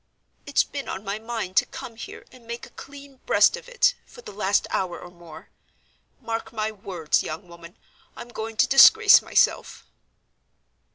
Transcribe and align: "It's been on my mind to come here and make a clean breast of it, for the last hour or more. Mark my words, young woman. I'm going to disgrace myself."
"It's 0.47 0.63
been 0.63 0.89
on 0.89 1.03
my 1.03 1.19
mind 1.19 1.55
to 1.57 1.65
come 1.67 1.95
here 1.95 2.25
and 2.31 2.47
make 2.47 2.65
a 2.65 2.71
clean 2.71 3.17
breast 3.27 3.55
of 3.55 3.69
it, 3.69 3.93
for 4.07 4.23
the 4.23 4.31
last 4.31 4.65
hour 4.71 4.99
or 4.99 5.11
more. 5.11 5.51
Mark 6.19 6.51
my 6.51 6.71
words, 6.71 7.21
young 7.21 7.47
woman. 7.47 7.77
I'm 8.15 8.29
going 8.29 8.57
to 8.57 8.67
disgrace 8.67 9.21
myself." 9.21 9.85